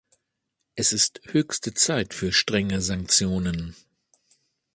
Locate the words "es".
0.73-0.93